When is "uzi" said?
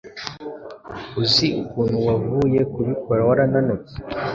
1.21-1.47